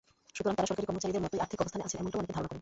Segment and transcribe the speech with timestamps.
[0.35, 2.59] সুতরাং তাঁরা সরকারি কর্মচারীদের মতোই আর্থিক অবস্থানে আছেন—এমনটাও অনেকে ধারণা করেন।